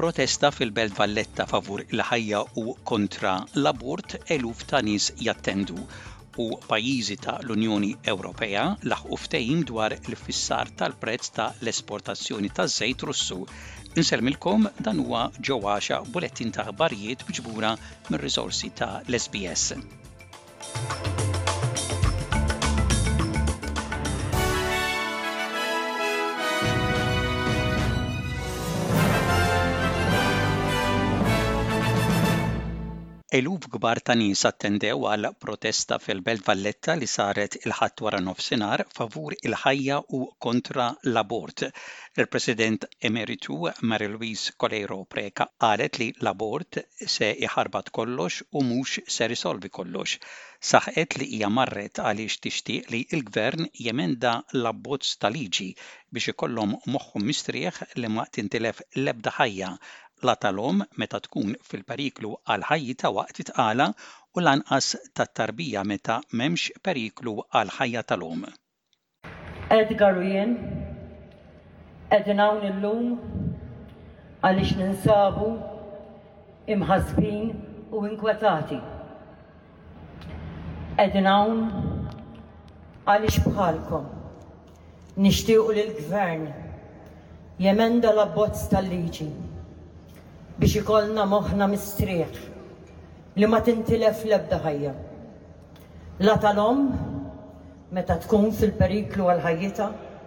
protesta 0.00 0.48
fil-Belt 0.56 0.94
Valletta 0.96 1.44
favur 1.50 1.82
il-ħajja 1.84 2.38
u 2.62 2.70
kontra 2.88 3.34
l-abort 3.58 4.14
eluf 4.36 4.62
ta' 4.70 4.80
nies 4.86 5.10
jattendu 5.26 5.76
u 5.76 6.46
pajjiżi 6.70 7.16
ta' 7.26 7.34
l-Unjoni 7.42 7.90
Ewropea 8.14 8.62
laħ 8.92 9.04
ftehim 9.26 9.60
dwar 9.72 9.92
il-fissar 9.98 10.72
tal-prezz 10.80 11.34
ta' 11.36 11.50
l-esportazzjoni 11.60 12.48
ta' 12.56 12.66
żejt 12.78 13.04
Russu. 13.12 13.40
Inselmilkom 14.00 14.70
dan 14.88 15.04
huwa 15.04 15.26
ġewwaxa 15.50 16.00
bulettin 16.14 16.56
ta' 16.56 16.64
ħbarijiet 16.72 17.28
miġbura 17.28 17.76
mir-riżorsi 18.08 18.72
ta' 18.80 18.90
l-SBS. 19.04 19.74
Eluf 33.38 33.64
kbar 33.74 33.98
ta' 34.08 34.14
nies 34.20 34.40
attendew 34.48 35.04
għal 35.08 35.26
protesta 35.44 35.96
fil-Belt 36.04 36.44
Valletta 36.46 36.94
li 37.00 37.08
saret 37.10 37.52
il 37.60 37.74
ħat 37.80 38.00
wara 38.06 38.18
nofsinhar 38.28 38.82
favur 38.96 39.36
il-ħajja 39.36 39.98
u 40.18 40.22
kontra 40.46 40.86
l-abort. 41.10 41.62
Il-President 42.22 42.88
Emeritu 43.10 43.60
Mary 43.92 44.08
Louise 44.14 44.50
Preka 45.14 45.46
qalet 45.64 46.00
li 46.02 46.08
l-abort 46.18 46.80
se 47.14 47.30
iħarbat 47.50 47.92
kollox 48.00 48.42
u 48.50 48.64
mhux 48.72 48.98
se 49.18 49.28
risolvi 49.34 49.68
kollox. 49.78 50.18
Saħqet 50.72 51.18
li 51.20 51.26
hija 51.36 51.48
marret 51.60 52.00
għaliex 52.08 52.40
tixtieq 52.48 52.90
li 52.96 53.04
l-Gvern 53.12 53.68
jemenda 53.86 54.34
l-abbozz 54.58 55.14
ta' 55.22 55.30
liġi 55.38 55.70
biex 56.10 56.34
ikollhom 56.34 56.74
moħħu 56.96 57.22
mistrieħ 57.30 57.80
li 57.94 58.08
ma 58.10 58.26
tintilef 58.38 58.82
l-ebda 58.98 59.38
ħajja 59.38 59.74
la 60.22 60.34
tal-om 60.36 60.82
meta 61.00 61.20
tkun 61.24 61.54
fil-periklu 61.64 62.34
għal 62.48 62.64
ħajjita 62.68 63.10
waqt 63.16 63.40
itqala 63.44 63.86
u 64.36 64.44
lanqas 64.44 64.90
tat-tarbija 65.16 65.82
meta 65.90 66.18
memx 66.40 66.70
periklu 66.84 67.36
għal 67.56 67.72
ħajja 67.78 68.02
tal-om. 68.12 68.44
Edgar 69.76 70.18
u 70.18 70.24
jien, 70.26 70.54
edin 72.12 72.40
hawn 72.40 72.64
illum 72.68 73.10
għaliex 74.44 74.76
ninsabu 74.80 75.48
imħasbin 76.68 77.90
u 77.90 78.04
inkwetati. 78.12 78.80
Edin 81.06 81.26
hawn 81.26 81.64
għaliex 83.08 83.46
bħalkom 83.46 84.08
nixtiequ 85.26 85.70
lill-gvern 85.76 86.50
jemenda 87.66 88.12
l-abbozz 88.14 88.68
tal-liġi 88.72 89.28
biex 90.60 90.76
ikollna 90.78 91.24
moħna 91.28 91.66
mistrieħ 91.72 92.34
li 93.40 93.46
ma 93.48 93.60
tintilef 93.68 94.26
lebda 94.30 94.56
ħajja. 94.64 94.90
La 96.26 96.34
tal-om, 96.42 96.80
meta 97.96 98.18
tkun 98.20 98.50
fil-periklu 98.52 99.30
għal-ħajjita, 99.32 99.86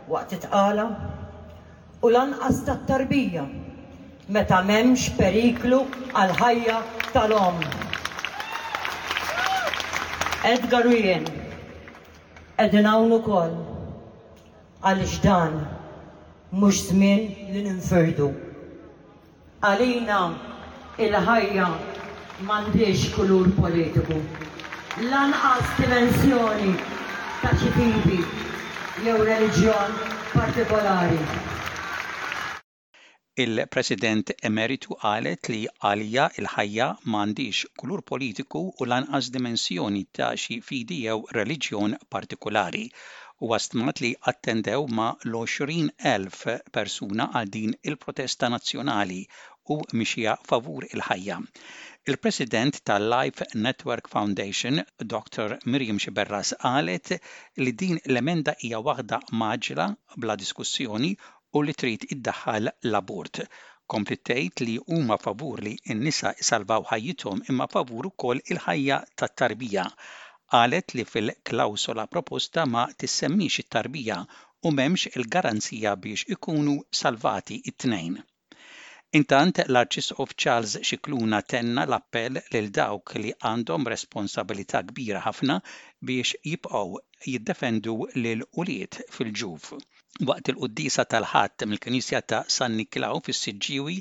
waqt 0.09 0.31
itqala, 0.39 0.85
u 2.01 2.09
lanqas 2.15 2.63
tat-tarbija, 2.65 3.43
meta 4.37 4.63
memx 4.65 5.05
periklu 5.19 5.83
għal-ħajja 6.17 6.79
tal-om. 7.13 7.59
Edgar 10.49 10.89
Wien 10.89 11.27
jien, 11.27 11.27
edin 12.65 12.89
kol, 13.27 13.53
għal-ġdan, 14.81 15.61
mux 16.59 16.81
zmin 16.89 17.29
li 17.53 17.63
ninferdu 17.69 18.31
għalina 19.63 20.17
il-ħajja 21.05 21.65
mandiex 22.47 23.05
kulur 23.15 23.45
politiku. 23.59 24.17
Lanqas 25.11 25.69
dimensjoni 25.77 26.73
ta' 27.41 27.53
ċifibi 27.61 28.17
jew 29.07 29.15
reliġjon 29.29 29.95
partikolari. 30.33 31.21
Il-President 33.45 34.35
emeritu 34.51 34.99
għalet 34.99 35.47
li 35.53 35.63
għalija 35.79 36.27
il-ħajja 36.41 36.89
mandiġ 37.15 37.63
kulur 37.79 38.03
politiku 38.13 38.65
u 38.67 38.91
lanqas 38.91 39.31
dimensjoni 39.37 40.03
ta' 40.17 40.33
xi 40.43 40.59
fidi 40.71 40.99
jew 41.07 41.23
reliġjon 41.39 41.95
partikolari 42.11 42.87
u 43.43 43.49
għastmat 43.55 43.99
li 43.99 44.09
attendew 44.31 44.85
ma 44.97 45.07
l-20.000 45.27 46.59
persuna 46.77 47.25
għal 47.39 47.49
din 47.55 47.73
il-protesta 47.89 48.47
nazzjonali 48.53 49.23
u 49.73 49.75
mixija 49.99 50.31
favur 50.47 50.83
il-ħajja. 50.85 51.35
Il-President 52.11 52.79
tal-Life 52.89 53.45
Network 53.65 54.09
Foundation, 54.13 54.81
Dr. 55.11 55.55
Miriam 55.73 55.99
Xiberras, 56.05 56.51
qalet 56.63 57.13
li 57.65 57.73
din 57.83 57.99
l-emenda 58.11 58.55
hija 58.63 58.81
waħda 58.87 59.19
maġla 59.43 59.85
bla 60.25 60.35
diskussjoni 60.43 61.13
u 61.55 61.61
li 61.67 61.75
trid 61.83 62.05
iddaħħal 62.17 62.69
l-abort. 62.89 63.43
Komplittejt 63.93 64.65
li 64.65 64.75
huma 64.97 65.17
favur 65.25 65.63
li 65.67 65.75
n-nisa 65.95 66.33
salvaw 66.49 66.87
ħajjithom 66.91 67.41
imma 67.53 67.69
favur 67.75 68.11
ukoll 68.11 68.43
il-ħajja 68.43 68.99
tat-tarbija. 69.21 69.85
Qalet 70.53 70.95
li 70.99 71.05
fil-klawsola 71.13 72.07
proposta 72.11 72.65
ma 72.75 72.83
tissemmix 72.97 73.63
it-tarbija 73.63 74.19
u 74.67 74.71
memx 74.79 75.11
il-garanzija 75.19 75.95
biex 76.05 76.27
ikunu 76.35 76.77
salvati 77.03 77.61
it-tnejn. 77.71 78.19
Intant 79.17 79.57
l-Arċisqof 79.71 80.31
Charles 80.43 80.71
Xikluna 80.89 81.39
tenna 81.53 81.83
l-appell 81.85 82.39
lil 82.53 82.67
dawk 82.77 83.11
li 83.23 83.31
għandhom 83.49 83.83
responsabilità 83.93 84.79
kbira 84.89 85.19
ħafna 85.25 85.57
biex 86.09 86.39
jibqgħu 86.53 87.01
jiddefendu 87.31 87.93
lil 88.23 88.39
uliet 88.63 88.97
fil-ġuf. 89.17 89.67
Waqt 90.31 90.49
il 90.53 90.57
qudisa 90.63 91.05
tal-ħadd 91.13 91.65
mill-Knisja 91.69 92.21
ta' 92.33 92.39
San 92.55 92.73
Niklaw 92.79 93.21
fis-Siġġiwi, 93.29 93.97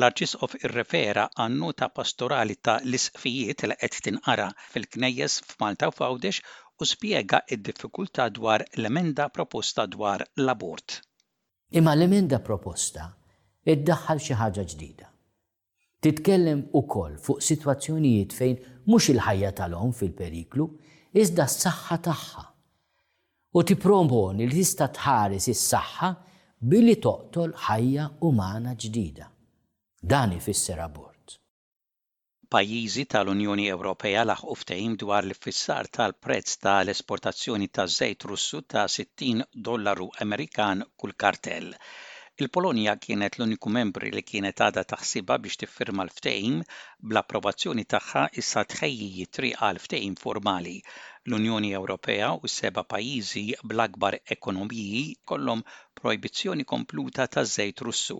l-Arċisqof 0.00 0.56
irrefera 0.66 1.28
għannu 1.44 1.70
ta' 1.82 1.90
pastorali 2.00 2.56
ta' 2.70 2.76
l 2.82 2.98
isfijiet 2.98 3.62
li 3.70 3.76
qed 3.84 3.98
tinqara 4.08 4.48
fil-knejjes 4.74 5.36
f'Malta 5.52 5.90
u 5.92 5.94
Fawdex 6.00 6.40
u 6.82 6.88
spjega 6.94 7.44
id-diffikultà 7.58 8.26
dwar 8.40 8.66
l-emenda 8.74 9.28
proposta 9.38 9.86
dwar 9.94 10.26
l-abort. 10.42 10.98
Imma 11.78 11.94
l-emenda 11.94 12.42
proposta 12.50 13.06
iddaħħal 13.72 14.20
xi 14.22 14.34
ħaġa 14.40 14.62
ġdida. 14.72 15.06
Titkellem 16.06 16.60
ukoll 16.80 17.14
fuq 17.22 17.42
sitwazzjonijiet 17.46 18.34
fejn 18.40 18.58
mhux 18.92 19.08
il-ħajja 19.14 19.50
tal-om 19.60 19.94
fil-periklu, 20.00 20.66
iżda 21.22 21.46
s-saħħa 21.50 21.98
tagħha. 22.08 22.44
U 23.56 23.60
tipromboni 23.72 24.46
li 24.46 24.58
tista' 24.60 24.86
tħares 25.00 25.48
is-saħħa 25.54 26.12
billi 26.72 26.94
toqtol 27.08 27.54
ħajja 27.66 28.06
umana 28.30 28.76
ġdida. 28.76 29.30
Dan 30.02 30.36
ifisser 30.38 30.78
abort. 30.84 31.14
Pajjiżi 32.46 33.06
tal-Unjoni 33.10 33.64
Ewropea 33.74 34.22
laħqu 34.30 34.54
ftehim 34.60 34.92
dwar 35.02 35.26
l-fissar 35.26 35.88
tal-prezz 35.96 36.60
tal-esportazzjoni 36.62 37.66
ta' 37.74 37.88
żejt 37.96 38.28
Russu 38.30 38.60
ta' 38.62 38.86
60 38.86 39.48
dollaru 39.68 40.06
Amerikan 40.22 40.84
kull 40.94 41.16
kartell. 41.18 41.72
Il-Polonja 42.44 42.92
kienet 43.04 43.36
l-uniku 43.38 43.70
membri 43.74 44.10
li 44.14 44.20
kienet 44.30 44.58
għadha 44.64 44.82
taħsiba 44.88 45.36
biex 45.44 45.60
tiffirma 45.62 46.04
l-ftehim 46.04 46.58
bl-approvazzjoni 47.12 47.84
tagħha 47.94 48.24
issa 48.42 48.64
tħejji 48.72 49.24
triqa 49.36 49.70
l-ftehim 49.76 50.18
formali. 50.24 50.74
L-Unjoni 51.32 51.70
Ewropea 51.80 52.28
u 52.44 52.50
seba 52.56 52.84
pajjiżi 52.92 53.46
bl-akbar 53.70 54.18
ekonomiji 54.36 55.00
kollom 55.32 55.64
projbizzjoni 56.02 56.68
kompluta 56.76 57.24
ta' 57.38 57.46
żejt 57.56 57.80
Russu. 57.88 58.18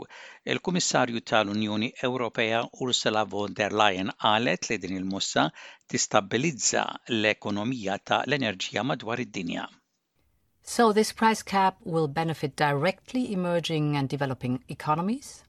Il-Kummissarju 0.54 1.24
tal-Unjoni 1.32 1.92
Ewropea 2.08 2.62
Ursula 2.88 3.26
von 3.36 3.60
der 3.60 3.76
Leyen 3.82 4.16
qalet 4.24 4.70
li 4.72 4.80
din 4.86 4.96
il-mossa 5.02 5.50
tistabilizza 5.92 6.88
l-ekonomija 7.20 8.00
ta' 8.12 8.24
l-enerġija 8.24 8.88
madwar 8.94 9.20
id-dinja. 9.28 9.68
So, 10.68 10.92
this 10.92 11.12
price 11.12 11.42
cap 11.44 11.76
will 11.84 12.08
benefit 12.08 12.56
directly 12.56 13.32
emerging 13.32 13.96
and 13.96 14.08
developing 14.08 14.64
economies, 14.68 15.44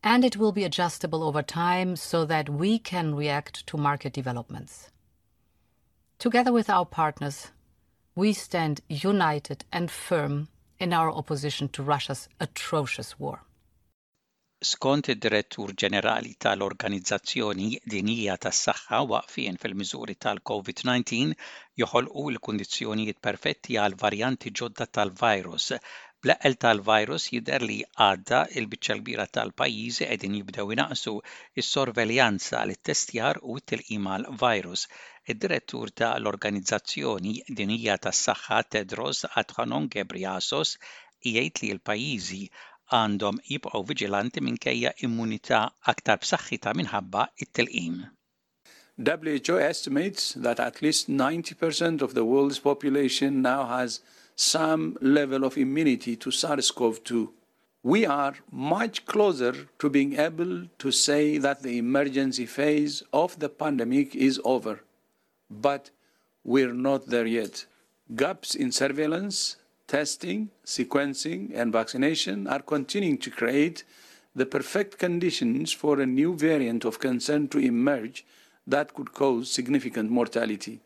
and 0.00 0.24
it 0.24 0.36
will 0.36 0.52
be 0.52 0.62
adjustable 0.62 1.24
over 1.24 1.42
time 1.42 1.96
so 1.96 2.24
that 2.26 2.48
we 2.48 2.78
can 2.78 3.16
react 3.16 3.66
to 3.66 3.76
market 3.76 4.12
developments. 4.12 4.90
Together 6.20 6.52
with 6.52 6.70
our 6.70 6.86
partners, 6.86 7.48
we 8.14 8.32
stand 8.32 8.80
united 8.88 9.64
and 9.72 9.90
firm 9.90 10.46
in 10.78 10.92
our 10.92 11.10
opposition 11.10 11.68
to 11.70 11.82
Russia's 11.82 12.28
atrocious 12.38 13.18
war. 13.18 13.42
Skont 14.68 15.08
id-Direttur 15.12 15.70
Ġenerali 15.82 16.30
tal-Organizzazzjoni 16.44 17.68
Dinija 17.94 18.36
tas-Saħħa 18.44 19.00
waqfien 19.12 19.56
fil-miżuri 19.62 20.14
tal-COVID-19 20.24 21.48
joħolqu 21.82 22.22
l-kundizzjonijiet 22.34 23.18
perfetti 23.28 23.74
għal 23.86 23.96
varjanti 24.04 24.52
ġodda 24.62 24.86
tal-virus. 24.98 25.66
Bleqel 26.26 26.54
tal-virus 26.66 27.26
jidher 27.34 27.66
li 27.66 27.80
għadda 28.06 28.44
il-biċċa 28.60 28.98
bira 29.10 29.26
tal-pajjiżi 29.38 30.06
qegħdin 30.12 30.38
jibdew 30.42 30.68
inaqsu 30.78 31.16
is-sorveljanza 31.64 32.62
l 32.68 32.78
testjar 32.90 33.42
u 33.42 33.58
t-tilqima 33.64 34.20
virus 34.46 34.86
Id-direttur 35.34 35.90
tal-Organizzazzjoni 36.02 37.34
Dinija 37.62 37.98
tas-Saħħa 38.06 38.62
Tedros 38.76 39.26
Adhanom 39.42 39.90
Ghebreyesus 39.96 40.76
jgħid 41.32 41.66
li 41.66 41.74
l-pajjiżi 41.78 42.44
għandhom 42.92 43.36
jibqgħu 43.50 43.80
viġilanti 43.90 44.42
minkejja 44.46 44.90
immunità 45.06 45.60
aktar 45.92 46.20
b'saħħitha 46.22 46.74
minħabba 46.80 47.26
it-tilqim. 47.44 48.00
WHO 49.10 49.56
estimates 49.66 50.26
that 50.46 50.60
at 50.60 50.82
least 50.84 51.08
90% 51.10 52.02
of 52.06 52.12
the 52.14 52.24
world's 52.24 52.58
population 52.60 53.40
now 53.42 53.62
has 53.66 54.00
some 54.36 54.96
level 55.00 55.44
of 55.44 55.56
immunity 55.56 56.14
to 56.16 56.30
SARS-CoV-2. 56.30 57.22
We 57.84 58.04
are 58.06 58.34
much 58.50 59.06
closer 59.06 59.54
to 59.80 59.88
being 59.90 60.12
able 60.18 60.66
to 60.78 60.90
say 60.92 61.38
that 61.38 61.62
the 61.62 61.78
emergency 61.78 62.46
phase 62.46 63.02
of 63.12 63.38
the 63.40 63.48
pandemic 63.48 64.14
is 64.14 64.38
over, 64.44 64.84
but 65.50 65.90
we're 66.44 66.74
not 66.74 67.06
there 67.08 67.26
yet. 67.26 67.64
Gaps 68.14 68.54
in 68.54 68.70
surveillance 68.70 69.56
testing, 69.92 70.48
sequencing, 70.64 71.50
and 71.54 71.70
vaccination 71.70 72.46
are 72.46 72.60
continuing 72.62 73.18
to 73.18 73.30
create 73.30 73.84
the 74.34 74.46
perfect 74.46 74.96
conditions 74.96 75.70
for 75.70 76.00
a 76.00 76.06
new 76.06 76.34
variant 76.34 76.86
of 76.86 76.98
concern 76.98 77.46
to 77.46 77.58
emerge 77.58 78.24
that 78.66 78.94
could 78.94 79.12
cause 79.12 79.52
significant 79.52 80.10
mortality. 80.10 80.80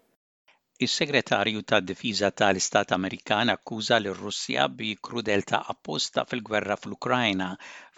Is-Segretarju 0.84 1.62
tad-Difiża 1.70 2.28
tal-Istat 2.38 2.90
Amerikan 2.94 3.48
akkuża 3.52 3.96
lir-Russja 4.04 4.64
bi 4.80 4.88
krudeltà 5.06 5.60
apposta 5.74 6.24
fil-gwerra 6.32 6.76
fl-Ukrajna. 6.76 7.46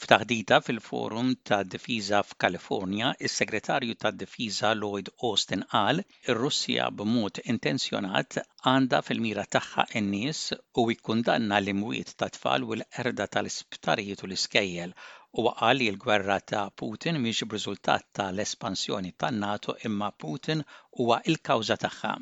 F'taħdita 0.03 0.59
fil-Forum 0.69 1.33
tad-Difiża 1.51 2.21
f'Kalifornja, 2.29 3.09
is-Segretarju 3.29 3.97
tad-Difiża 4.05 4.71
Lloyd 4.83 5.11
Austin 5.31 5.65
qal 5.73 6.05
ir-Russja 6.05 6.87
b'mod 7.01 7.43
intenzjonat 7.57 8.39
għandha 8.43 9.03
fil-mira 9.09 9.47
tagħha 9.57 9.89
n-nies 10.05 10.45
u 10.79 10.87
jikkundanna 10.93 11.59
l-imwiet 11.65 12.15
ta' 12.23 12.31
tfal 12.39 12.69
u 12.71 12.79
l-qerda 12.79 13.27
tal-isptarijiet 13.39 14.23
u 14.23 14.31
l-iskejjel 14.31 14.95
u 15.43 15.49
qal 15.51 15.81
li 15.83 15.91
l-gwerra 15.97 16.39
ta' 16.55 16.65
Putin 16.85 17.19
miex 17.27 17.43
b'riżultat 17.51 18.09
tal-espansjoni 18.21 19.17
tan-NATO 19.25 19.77
imma 19.91 20.15
Putin 20.27 20.63
huwa 21.01 21.25
il-kawża 21.35 21.83
tagħha. 21.89 22.17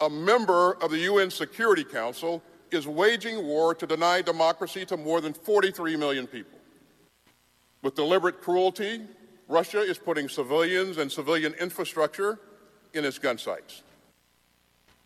a 0.00 0.08
member 0.10 0.74
of 0.74 0.90
the 0.92 0.98
UN 0.98 1.30
Security 1.30 1.82
Council, 1.84 2.40
is 2.70 2.86
waging 2.86 3.44
war 3.46 3.74
to 3.74 3.86
deny 3.86 4.22
democracy 4.22 4.84
to 4.86 4.96
more 4.96 5.20
than 5.20 5.32
43 5.32 5.96
million 5.96 6.26
people. 6.26 6.58
With 7.82 7.94
deliberate 7.96 8.40
cruelty, 8.40 9.00
Russia 9.48 9.80
is 9.80 9.98
putting 9.98 10.28
civilians 10.28 10.98
and 10.98 11.10
civilian 11.10 11.54
infrastructure 11.54 12.38
in 12.94 13.04
its 13.04 13.18
gun 13.18 13.38
sights. 13.38 13.82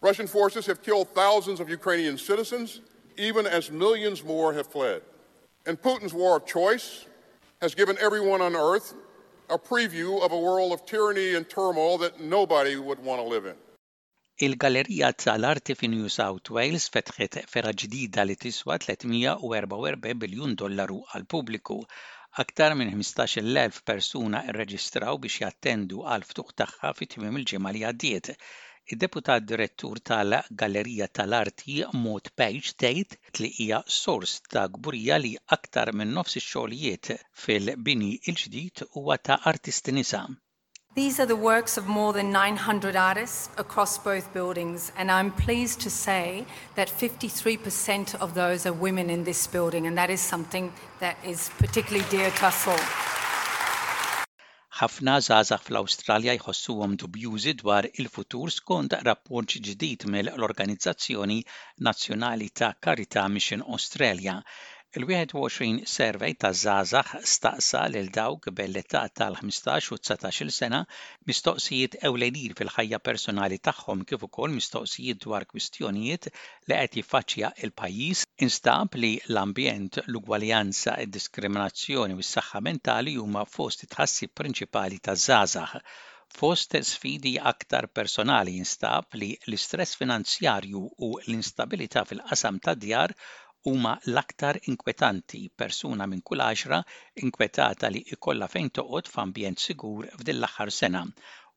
Russian 0.00 0.26
forces 0.26 0.66
have 0.66 0.82
killed 0.82 1.08
thousands 1.10 1.60
of 1.60 1.68
Ukrainian 1.68 2.18
citizens, 2.18 2.80
even 3.16 3.46
as 3.46 3.70
millions 3.70 4.24
more 4.24 4.52
have 4.52 4.66
fled. 4.66 5.02
And 5.64 5.80
Putin's 5.80 6.12
war 6.12 6.36
of 6.36 6.44
choice 6.46 7.06
has 7.60 7.74
given 7.74 7.96
everyone 8.00 8.42
on 8.42 8.56
earth 8.56 8.94
a 9.48 9.56
preview 9.58 10.20
of 10.22 10.32
a 10.32 10.38
world 10.38 10.72
of 10.72 10.84
tyranny 10.84 11.34
and 11.34 11.48
turmoil 11.48 11.98
that 11.98 12.20
nobody 12.20 12.74
would 12.76 12.98
want 13.04 13.22
to 13.22 13.26
live 13.26 13.46
in. 13.46 13.54
Il-Gallerija 14.40 15.08
tal-Arti 15.12 15.74
fi 15.78 15.88
New 15.94 16.06
South 16.12 16.48
Wales 16.56 16.84
fetħet 16.92 17.34
fera 17.54 17.72
ġdida 17.80 18.22
li 18.24 18.36
tiswa 18.44 18.78
344 18.84 20.14
biljun 20.22 20.54
dollaru 20.62 20.96
għal 21.10 21.26
pubbliku. 21.34 21.76
Aktar 22.44 22.72
minn 22.80 22.94
15,000 22.94 23.82
persuna 23.90 24.40
irreġistraw 24.54 25.20
biex 25.26 25.42
jattendu 25.44 26.00
għal 26.14 26.24
ftuħ 26.30 26.56
tagħha 26.62 26.94
fi 27.00 27.10
tmiem 27.16 27.36
il-ġimgħa 27.42 27.74
li 27.78 27.84
għaddiet. 27.90 28.32
Id-deputat 28.96 29.48
direttur 29.52 30.00
tal-Gallerija 30.12 31.10
tal-Arti 31.20 31.76
Mod 32.06 32.32
Page 32.42 32.72
tgħid 32.86 33.20
li 33.42 33.52
hija 33.66 33.82
sors 34.00 34.38
ta' 34.48 34.64
gburija 34.78 35.20
li 35.26 35.34
aktar 35.60 35.92
minn 36.00 36.16
nofs 36.20 36.40
ix-xogħlijiet 36.40 37.12
fil-bini 37.44 38.14
il-ġdid 38.32 38.86
huwa 38.94 39.20
ta' 39.30 39.42
artisti 39.54 40.00
nisa. 40.00 40.24
These 40.94 41.20
are 41.20 41.26
the 41.26 41.36
works 41.36 41.78
of 41.78 41.86
more 41.86 42.12
than 42.12 42.32
900 42.32 42.94
artists 42.96 43.48
across 43.56 43.96
both 43.96 44.34
buildings, 44.34 44.92
and 44.94 45.10
I'm 45.10 45.32
pleased 45.32 45.80
to 45.80 45.90
say 45.90 46.44
that 46.74 46.88
53% 46.90 48.16
of 48.16 48.34
those 48.34 48.66
are 48.66 48.74
women 48.74 49.08
in 49.08 49.24
this 49.24 49.46
building, 49.46 49.86
and 49.86 49.96
that 49.96 50.10
is 50.10 50.20
something 50.20 50.70
that 51.00 51.16
is 51.24 51.48
particularly 51.56 52.04
dear 52.10 52.30
to 52.30 52.46
us 52.50 52.66
all. 52.72 52.82
ħafna 54.82 55.14
żgħażagħ 55.24 55.62
fl-Awstralja 55.68 56.36
jħossuhom 56.36 56.98
dubjużi 57.00 57.56
dwar 57.62 57.86
il-futur 57.94 58.52
skont 58.58 58.98
rapport 59.08 59.56
ġdid 59.70 60.04
mill-Organizzazzjoni 60.16 61.40
Nazzjonali 61.88 62.50
ta' 62.60 62.72
Karità 62.82 63.24
Mission 63.36 63.62
Australia 63.78 64.42
Il-21 64.98 65.84
survey 65.88 66.34
ta' 66.36 66.52
Zazax 66.64 67.10
staqsa 67.34 67.82
lil 67.92 68.08
dawk 68.16 68.42
bell-età 68.58 69.00
tal-15 69.18 69.94
u 69.94 69.96
19 69.98 70.50
sena 70.56 70.80
mistoqsijiet 71.30 71.96
ewlenin 72.08 72.56
fil-ħajja 72.58 72.98
personali 73.08 73.56
tagħhom 73.68 74.02
kif 74.10 74.26
ukoll 74.28 74.52
mistoqsijiet 74.58 75.22
dwar 75.24 75.46
kwistjonijiet 75.52 76.28
li 76.34 76.76
qed 76.82 76.98
jiffaċċja 76.98 77.52
il-pajjiż 77.68 78.26
instab 78.48 79.00
li 79.02 79.12
l-ambjent, 79.32 80.02
l-ugwaljanza, 80.12 80.98
id-diskriminazzjoni 81.06 82.20
u 82.20 82.24
s-saħħa 82.28 82.62
mentali 82.68 83.16
huma 83.24 83.46
fost 83.56 83.88
tħassi 83.94 84.28
prinċipali 84.40 85.00
ta' 85.08 85.16
Zazax. 85.26 85.80
fost 86.32 86.74
sfidi 86.88 87.32
aktar 87.52 87.88
personali 87.98 88.52
instab 88.60 89.08
li 89.20 89.32
l-istress 89.46 89.96
finanzjarju 90.02 90.84
u 91.08 91.08
l-instabilità 91.24 92.04
fil-qasam 92.08 92.56
tad 92.60 92.80
djar 92.84 93.12
huma 93.66 93.92
l-aktar 94.10 94.56
inkwetanti, 94.70 95.40
persuna 95.62 96.06
minn 96.10 96.22
kull 96.26 96.42
għaxra 96.46 96.78
inkwetata 97.24 97.90
li 97.94 98.00
ikolla 98.16 98.48
fejn 98.54 98.72
toqgħod 98.78 99.10
f'ambjent 99.12 99.62
sigur 99.68 100.08
f'din 100.18 100.40
l-aħħar 100.40 100.72
sena 100.78 101.02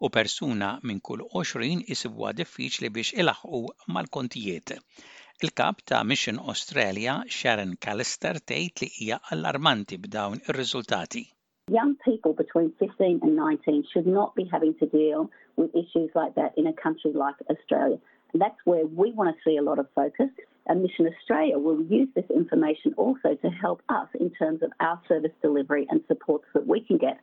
u 0.06 0.10
persuna 0.18 0.70
minn 0.86 1.00
kull 1.10 1.26
20 1.34 1.88
isibuha 1.96 2.34
diffiċli 2.42 2.92
biex 2.98 3.16
ilaħqu 3.24 3.62
mal-kontijiet. 3.98 4.76
Il-kap 5.44 5.82
ta' 5.90 6.04
Mission 6.08 6.38
Australia, 6.54 7.16
Sharon 7.38 7.74
Callister, 7.86 8.38
tgħid 8.50 8.84
li 8.86 8.90
hija 9.04 9.18
allarmanti 9.36 9.98
b'dawn 10.06 10.44
ir-riżultati. 10.50 11.26
Young 11.74 11.96
people 12.06 12.34
between 12.44 12.70
15 12.84 13.24
and 13.26 13.34
19 13.34 13.84
should 13.92 14.06
not 14.06 14.36
be 14.36 14.46
having 14.52 14.76
to 14.82 14.86
deal 14.86 15.30
with 15.58 15.74
issues 15.74 16.12
like 16.14 16.36
that 16.36 16.54
in 16.56 16.68
a 16.68 16.76
country 16.84 17.12
like 17.14 17.38
Australia. 17.50 17.98
And 18.32 18.42
that's 18.42 18.62
where 18.70 18.86
we 18.86 19.12
want 19.12 19.34
to 19.34 19.42
see 19.44 19.58
a 19.58 19.64
lot 19.64 19.80
of 19.80 19.88
focus. 19.96 20.30
Mission 20.74 21.08
Australia 21.08 21.60
will 21.60 21.80
use 21.84 22.10
this 22.16 22.30
information 22.32 22.94
also 22.98 23.36
to 23.36 23.50
help 23.52 23.82
us 23.90 24.10
in 24.20 24.30
terms 24.32 24.62
of 24.64 24.72
our 24.80 25.00
service 25.08 25.32
delivery 25.42 25.86
and 25.92 26.04
supports 26.08 26.46
that 26.54 26.66
we 26.66 26.82
can 26.82 26.98
get, 26.98 27.20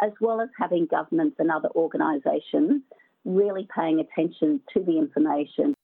as 0.00 0.12
well 0.20 0.40
as 0.40 0.48
having 0.58 0.86
governments 0.86 1.36
and 1.38 1.50
other 1.50 1.70
organisations 1.76 2.82
really 3.24 3.68
paying 3.74 4.00
attention 4.00 4.60
to 4.74 4.82
the 4.82 4.98
information. 4.98 5.74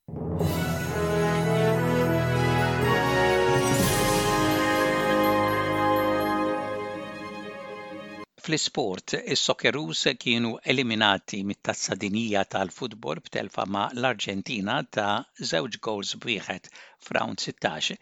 Fl-isport, 8.48 9.12
is 9.14 9.40
sokerus 9.46 10.04
kienu 10.18 10.54
eliminati 10.72 11.42
mit-Tazza 11.44 11.96
Dinija 12.04 12.44
tal-Futbol 12.54 13.18
b'telfa 13.26 13.66
ma' 13.74 13.90
l-Arġentina 14.00 14.76
ta' 14.96 15.16
żewġ 15.50 15.76
gols 15.86 16.14
b'wieħed 16.22 16.70
f'round 17.08 17.42
16. 17.48 17.98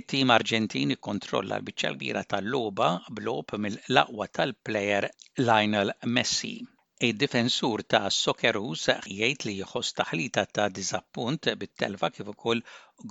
It-tim 0.00 0.34
Arġentini 0.36 0.98
kontrolla 1.08 1.56
l-biċċa 1.60 1.94
kbira 1.96 2.24
tal-logħba 2.34 2.90
blob 3.20 3.56
mill-laqwa 3.64 4.28
tal-plejer 4.38 5.08
Lionel 5.46 5.94
Messi. 6.18 6.52
Id-difensur 7.10 7.86
ta' 7.94 8.04
Sokerus 8.18 8.84
jgħid 9.00 9.48
li 9.48 9.56
jħoss 9.62 9.96
taħlita 10.02 10.44
ta' 10.58 10.68
diżappunt 10.80 11.54
bit-telfa 11.64 12.12
kif 12.18 12.34
ukoll 12.36 12.60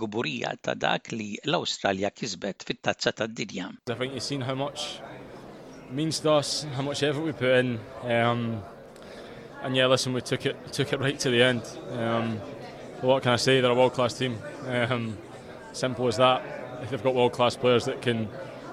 guburija 0.03 0.53
ta' 0.67 0.77
dak 0.85 1.09
li 1.17 1.31
l-Awstralja 1.47 2.13
kisbet 2.21 2.61
fit-tazza 2.69 3.15
tad-dinja. 3.23 3.73
means 5.91 6.19
to 6.21 6.31
us, 6.31 6.63
how 6.75 6.81
much 6.81 7.03
effort 7.03 7.21
we 7.21 7.31
put 7.31 7.49
in. 7.55 7.79
Um, 8.03 8.61
and 9.61 9.75
yeah, 9.75 9.87
listen, 9.87 10.13
we 10.13 10.21
took 10.21 10.45
it 10.45 10.55
took 10.73 10.93
it 10.93 10.99
right 10.99 11.17
to 11.19 11.29
the 11.29 11.41
end. 11.41 11.61
Um, 11.91 12.37
what 13.01 13.23
can 13.23 13.31
I 13.31 13.35
say? 13.35 13.61
They're 13.61 13.71
a 13.71 13.75
world 13.75 13.93
class 13.93 14.13
team. 14.17 14.37
Um, 14.67 15.17
simple 15.73 16.07
as 16.07 16.17
that. 16.17 16.41
If 16.81 16.89
they've 16.91 17.03
got 17.03 17.15
world 17.15 17.33
class 17.33 17.55
players 17.55 17.85
that 17.85 18.01
can 18.01 18.27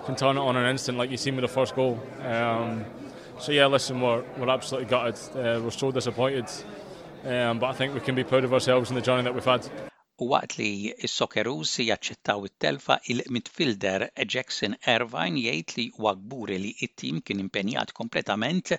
can 0.05 0.17
turn 0.17 0.37
it 0.37 0.41
on 0.41 0.57
an 0.57 0.69
instant, 0.69 0.99
like 0.99 1.11
you 1.11 1.17
seen 1.17 1.37
with 1.37 1.43
the 1.43 1.49
first 1.49 1.75
goal. 1.75 1.99
Um, 2.25 2.85
so 3.39 3.53
yeah, 3.53 3.67
listen, 3.67 4.01
we're 4.01 4.23
we're 4.39 4.51
absolutely 4.51 4.89
gutted. 4.91 5.17
Uh, 5.35 5.61
we're 5.63 5.71
so 5.71 5.93
disappointed. 5.93 6.47
Um, 7.25 7.59
but 7.61 7.67
I 7.67 7.73
think 7.73 7.95
we 7.95 8.01
can 8.01 8.15
be 8.15 8.25
proud 8.25 8.45
of 8.45 8.53
ourselves 8.53 8.91
in 8.91 8.97
the 8.97 9.03
journey 9.03 9.23
that 9.23 9.35
we've 9.35 9.45
had. 9.45 9.67
u 10.23 10.29
waqt 10.31 10.55
li 10.61 10.69
s-Socceroos 11.09 11.71
jaċċettaw 11.83 12.45
it-telfa 12.47 12.97
il-midfielder 13.13 14.05
Jackson 14.35 14.75
Irvine 14.93 15.41
jgħid 15.43 15.73
li 15.79 15.87
huwa 15.99 16.13
li 16.53 16.71
it-tim 16.87 17.19
kien 17.27 17.41
impenjat 17.45 17.91
kompletament 17.97 18.71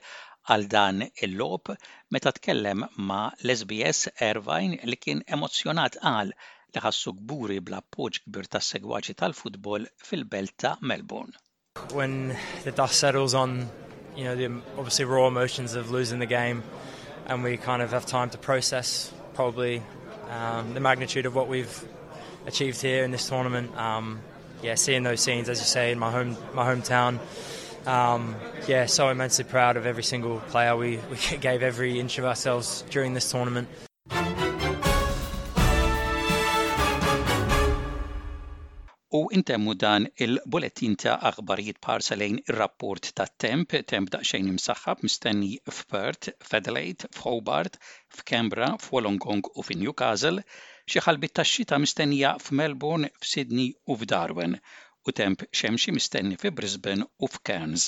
għal 0.47 0.63
dan 0.71 1.01
il-lob 1.25 1.73
meta 2.15 2.31
tkellem 2.37 2.85
ma' 3.09 3.31
l-SBS 3.43 4.07
Irvine 4.29 4.79
li 4.89 4.95
kien 5.03 5.23
emozjonat 5.35 5.97
għal 6.13 6.31
li 6.31 6.83
ħassu 6.85 7.13
gburi 7.19 7.59
bla 7.61 7.81
poġ 7.97 8.21
kbir 8.27 8.47
ta' 8.53 8.63
segwaċi 8.63 9.17
tal-futbol 9.19 9.87
fil-belt 9.99 10.55
ta' 10.57 10.75
Melbourne. 10.81 11.33
When 11.93 12.31
the 12.63 12.71
dust 12.71 12.99
settles 13.03 13.33
on, 13.33 13.67
you 14.15 14.23
know, 14.25 14.35
the 14.35 14.45
obviously 14.77 15.05
raw 15.05 15.27
emotions 15.27 15.75
of 15.75 15.91
losing 15.91 16.19
the 16.19 16.29
game 16.39 16.63
and 17.27 17.43
we 17.43 17.57
kind 17.57 17.81
of 17.81 17.91
have 17.91 18.05
time 18.05 18.29
to 18.29 18.37
process 18.37 19.11
probably 19.33 19.81
um, 20.41 20.73
the 20.73 20.79
magnitude 20.79 21.25
of 21.25 21.35
what 21.35 21.47
we've 21.47 21.83
achieved 22.45 22.81
here 22.81 23.03
in 23.03 23.11
this 23.11 23.27
tournament. 23.29 23.75
Um, 23.77 24.21
yeah, 24.61 24.75
seeing 24.75 25.03
those 25.03 25.21
scenes, 25.21 25.49
as 25.49 25.59
you 25.59 25.65
say, 25.65 25.91
in 25.91 25.99
my 25.99 26.11
home 26.11 26.37
my 26.53 26.65
hometown. 26.65 27.19
Um, 27.87 28.35
yeah, 28.67 28.85
so 28.85 29.09
immensely 29.09 29.43
proud 29.43 29.75
of 29.77 29.85
every 29.85 30.03
single 30.03 30.39
player. 30.39 30.75
We, 30.75 30.97
we 31.31 31.37
gave 31.37 31.61
every 31.63 31.99
inch 31.99 32.17
of 32.17 32.25
ourselves 32.25 32.83
during 32.89 33.13
this 33.13 33.29
tournament. 33.29 33.67
U 39.15 39.19
intemmu 39.35 39.73
dan 39.77 40.07
il-bulletin 40.25 40.95
ta' 41.01 41.19
aħbarijiet 41.29 41.77
parsalejn 41.85 42.37
ir-rapport 42.47 43.03
ta' 43.19 43.27
temp, 43.43 43.69
temp 43.91 44.07
daqsxejn 44.15 44.47
imsaħħab 44.55 44.97
mistenni 45.05 45.49
f'Perth, 45.69 46.25
f'Adelaide, 46.41 47.03
f'Hobart, 47.19 47.73
f'Kembra, 48.17 48.69
f'Wolongong 48.81 49.43
u 49.53 49.61
f'Newcastle, 49.67 50.41
xi 50.89 50.99
ħalbit 51.05 51.35
tax-xita 51.43 51.75
mistennija 51.83 52.31
f'Melbourne, 52.41 53.07
f'Sydney 53.21 53.67
u 53.85 53.93
f'Darwin, 54.01 54.53
u 55.05 55.07
temp 55.13 55.39
xemxi 55.53 55.89
mistenni 55.93 56.33
f'Brisbane 56.41 57.05
u 57.05 57.25
f'Cairns. 57.35 57.83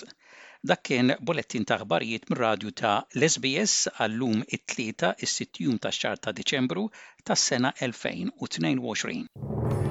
Dak 0.62 0.86
kien 0.92 1.16
bulletin 1.26 1.66
ta' 1.66 1.82
aħbarijiet 1.82 2.30
mir-radju 2.36 2.70
ta' 2.84 3.00
l-SBS 3.18 3.90
għallum 3.98 4.46
it-tlieta 4.60 5.16
is-sittjum 5.26 5.82
tax-xahar 5.88 6.22
ta' 6.22 6.38
Diċembru 6.38 6.86
tas-sena 7.26 7.74
2022. 7.82 9.85